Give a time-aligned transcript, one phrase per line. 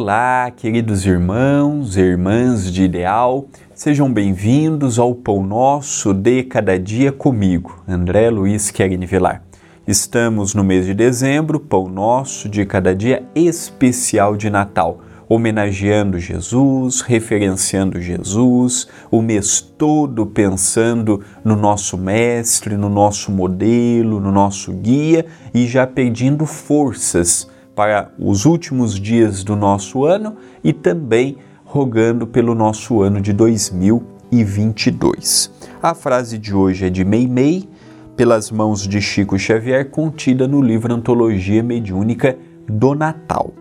[0.00, 7.10] Olá, queridos irmãos e irmãs de Ideal, sejam bem-vindos ao Pão Nosso de Cada Dia
[7.10, 9.42] comigo, André Luiz Querini Vilar.
[9.88, 17.00] Estamos no mês de dezembro, Pão Nosso de Cada Dia especial de Natal, homenageando Jesus,
[17.00, 25.26] referenciando Jesus, o mês todo pensando no nosso Mestre, no nosso modelo, no nosso guia
[25.52, 32.52] e já pedindo forças para os últimos dias do nosso ano e também rogando pelo
[32.52, 35.52] nosso ano de 2022.
[35.80, 37.68] A frase de hoje é de Meimei,
[38.16, 43.52] pelas mãos de Chico Xavier, contida no livro Antologia Mediúnica do Natal.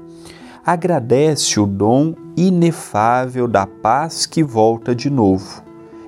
[0.65, 5.61] Agradece o dom inefável da paz que volta de novo,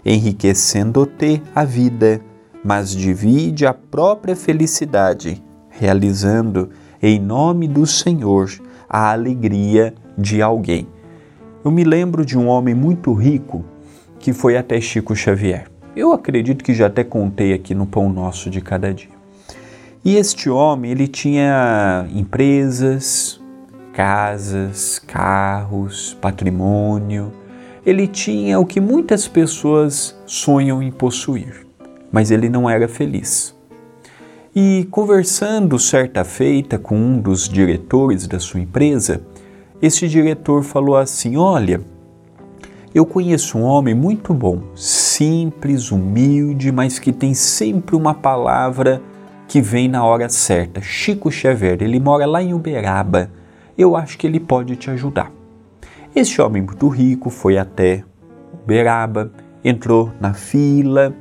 [0.04, 2.20] enriquecendo-te a vida,
[2.66, 6.72] mas divide a própria felicidade, realizando
[7.02, 8.50] em nome do Senhor
[8.90, 10.88] a alegria de alguém.
[11.64, 13.64] Eu me lembro de um homem muito rico
[14.20, 15.68] que foi até Chico Xavier.
[15.96, 19.20] Eu acredito que já até contei aqui no Pão Nosso de Cada Dia.
[20.04, 23.40] E este homem, ele tinha empresas,
[23.94, 27.32] casas, carros, patrimônio.
[27.86, 31.68] Ele tinha o que muitas pessoas sonham em possuir,
[32.12, 33.54] mas ele não era feliz.
[34.62, 39.22] E conversando certa feita com um dos diretores da sua empresa,
[39.82, 41.80] este diretor falou assim: Olha,
[42.94, 49.02] eu conheço um homem muito bom, simples, humilde, mas que tem sempre uma palavra
[49.48, 50.82] que vem na hora certa.
[50.82, 53.32] Chico Xavier, ele mora lá em Uberaba.
[53.78, 55.32] Eu acho que ele pode te ajudar.
[56.14, 58.04] Este homem muito rico foi até
[58.62, 59.32] Uberaba,
[59.64, 61.16] entrou na fila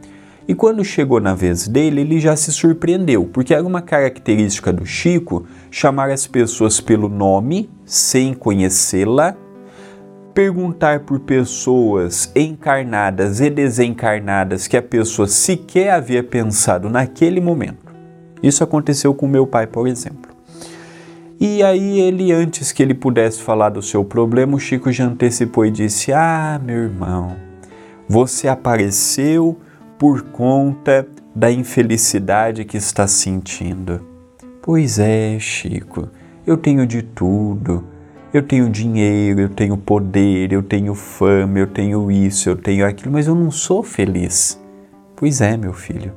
[0.48, 4.86] e quando chegou na vez dele, ele já se surpreendeu, porque era uma característica do
[4.86, 9.36] Chico chamar as pessoas pelo nome, sem conhecê-la,
[10.32, 17.92] perguntar por pessoas encarnadas e desencarnadas que a pessoa sequer havia pensado naquele momento.
[18.42, 20.30] Isso aconteceu com meu pai, por exemplo.
[21.38, 25.66] E aí ele, antes que ele pudesse falar do seu problema, o Chico já antecipou
[25.66, 27.36] e disse: Ah, meu irmão,
[28.08, 29.58] você apareceu
[29.98, 34.00] por conta da infelicidade que está sentindo.
[34.62, 36.08] Pois é, Chico,
[36.46, 37.84] eu tenho de tudo.
[38.32, 43.12] Eu tenho dinheiro, eu tenho poder, eu tenho fama, eu tenho isso, eu tenho aquilo,
[43.12, 44.60] mas eu não sou feliz.
[45.16, 46.12] Pois é, meu filho,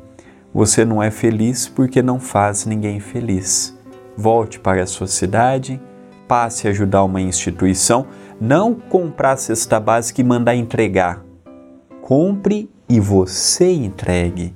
[0.53, 3.77] você não é feliz porque não faz ninguém feliz.
[4.17, 5.81] Volte para a sua cidade,
[6.27, 8.05] passe a ajudar uma instituição,
[8.39, 11.23] não comprar cesta básica e mandar entregar.
[12.01, 14.53] Compre e você entregue.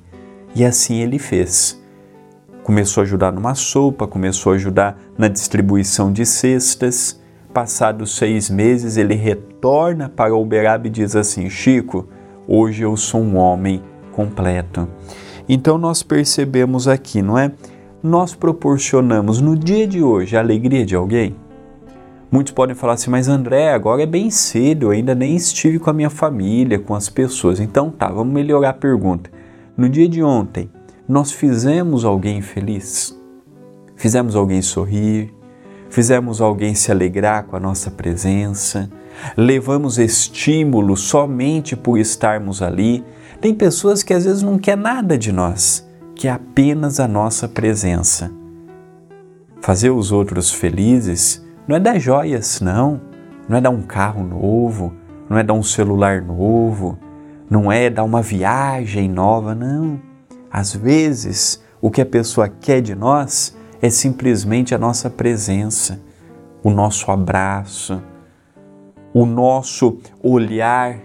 [0.53, 1.81] E assim ele fez.
[2.63, 7.21] Começou a ajudar numa sopa, começou a ajudar na distribuição de cestas.
[7.53, 12.09] Passados seis meses, ele retorna para Uberaba e diz assim: Chico,
[12.45, 13.81] hoje eu sou um homem
[14.11, 14.85] completo.
[15.47, 17.53] Então nós percebemos aqui, não é?
[18.03, 21.37] Nós proporcionamos no dia de hoje a alegria de alguém?
[22.31, 25.89] Muitos podem falar assim, mas André, agora é bem cedo, eu ainda nem estive com
[25.89, 27.59] a minha família, com as pessoas.
[27.59, 29.29] Então tá, vamos melhorar a pergunta.
[29.77, 30.69] No dia de ontem,
[31.07, 33.17] nós fizemos alguém feliz?
[33.95, 35.33] Fizemos alguém sorrir?
[35.89, 38.89] Fizemos alguém se alegrar com a nossa presença?
[39.37, 43.03] Levamos estímulo somente por estarmos ali?
[43.39, 48.31] Tem pessoas que às vezes não quer nada de nós, que apenas a nossa presença.
[49.61, 53.01] Fazer os outros felizes não é dar joias, não.
[53.47, 54.93] Não é dar um carro novo,
[55.29, 56.97] não é dar um celular novo,
[57.49, 59.99] não é dar uma viagem nova, não.
[60.51, 65.99] Às vezes, o que a pessoa quer de nós é simplesmente a nossa presença,
[66.63, 68.01] o nosso abraço,
[69.13, 70.97] o nosso olhar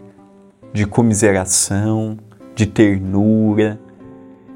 [0.73, 2.17] de comiseração,
[2.55, 3.79] de ternura.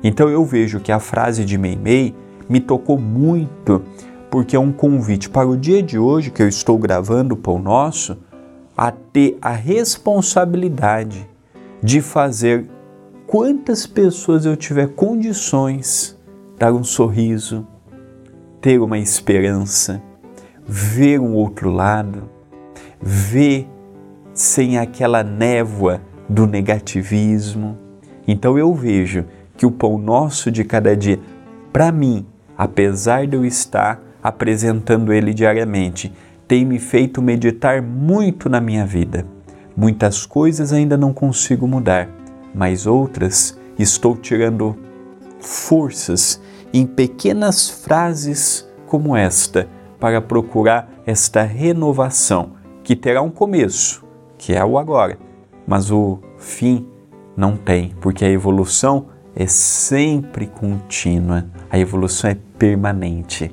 [0.02, 2.14] Então eu vejo que a frase de Meimei
[2.48, 3.82] me tocou muito
[4.34, 7.56] porque é um convite para o dia de hoje que eu estou gravando o Pão
[7.56, 8.18] Nosso
[8.76, 11.30] a ter a responsabilidade
[11.80, 12.68] de fazer
[13.28, 16.18] quantas pessoas eu tiver condições
[16.58, 17.64] dar um sorriso,
[18.60, 20.02] ter uma esperança,
[20.66, 22.28] ver um outro lado,
[23.00, 23.68] ver
[24.32, 27.78] sem aquela névoa do negativismo.
[28.26, 29.26] Então eu vejo
[29.56, 31.20] que o pão nosso de cada dia,
[31.72, 32.26] para mim,
[32.58, 36.10] apesar de eu estar apresentando ele diariamente,
[36.48, 39.26] tem me feito meditar muito na minha vida.
[39.76, 42.08] Muitas coisas ainda não consigo mudar,
[42.54, 44.74] mas outras estou tirando
[45.40, 46.40] forças
[46.72, 49.68] em pequenas frases como esta
[50.00, 54.04] para procurar esta renovação que terá um começo,
[54.38, 55.18] que é o agora,
[55.66, 56.86] mas o fim
[57.36, 63.52] não tem, porque a evolução é sempre contínua, a evolução é permanente.